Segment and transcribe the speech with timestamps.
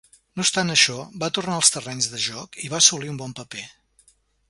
[0.39, 0.95] No obstant això,
[1.25, 3.71] va tornar als terrenys de joc i va assolir un bon paper.